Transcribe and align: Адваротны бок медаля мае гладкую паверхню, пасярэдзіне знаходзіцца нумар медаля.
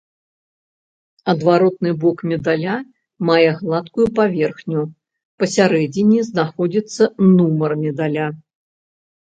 Адваротны 1.33 1.91
бок 2.03 2.17
медаля 2.31 2.75
мае 3.31 3.51
гладкую 3.59 4.07
паверхню, 4.21 4.81
пасярэдзіне 5.45 6.19
знаходзіцца 6.33 7.03
нумар 7.37 7.71
медаля. 7.89 8.27